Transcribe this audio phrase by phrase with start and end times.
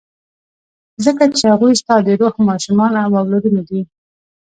[1.05, 3.81] ځکه چې هغوی ستا د روح ماشومان او اولادونه دي.